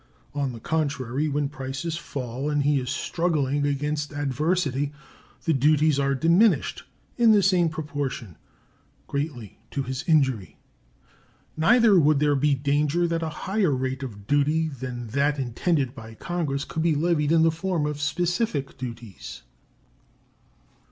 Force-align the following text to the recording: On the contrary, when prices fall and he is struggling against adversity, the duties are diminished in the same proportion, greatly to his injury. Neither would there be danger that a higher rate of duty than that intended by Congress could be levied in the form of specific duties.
On 0.33 0.51
the 0.51 0.59
contrary, 0.59 1.29
when 1.29 1.47
prices 1.47 1.95
fall 1.95 2.49
and 2.49 2.63
he 2.63 2.79
is 2.79 2.89
struggling 2.89 3.67
against 3.67 4.11
adversity, 4.11 4.91
the 5.43 5.53
duties 5.53 5.99
are 5.99 6.15
diminished 6.15 6.81
in 7.19 7.33
the 7.33 7.43
same 7.43 7.69
proportion, 7.69 8.35
greatly 9.05 9.59
to 9.69 9.83
his 9.83 10.03
injury. 10.07 10.57
Neither 11.55 11.99
would 11.99 12.17
there 12.17 12.35
be 12.35 12.55
danger 12.55 13.07
that 13.07 13.21
a 13.21 13.29
higher 13.45 13.75
rate 13.75 14.01
of 14.01 14.25
duty 14.25 14.69
than 14.69 15.05
that 15.09 15.37
intended 15.37 15.93
by 15.93 16.15
Congress 16.15 16.65
could 16.65 16.81
be 16.81 16.95
levied 16.95 17.31
in 17.31 17.43
the 17.43 17.51
form 17.51 17.85
of 17.85 18.01
specific 18.01 18.79
duties. 18.79 19.43